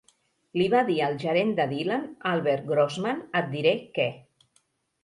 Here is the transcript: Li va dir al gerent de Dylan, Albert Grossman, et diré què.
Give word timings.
Li 0.59 0.63
va 0.73 0.79
dir 0.87 0.95
al 1.07 1.17
gerent 1.25 1.53
de 1.59 1.67
Dylan, 1.75 2.09
Albert 2.33 2.67
Grossman, 2.73 3.25
et 3.43 3.55
diré 3.57 3.77
què. 4.01 4.11